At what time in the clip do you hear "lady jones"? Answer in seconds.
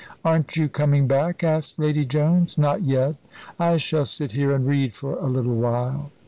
1.77-2.57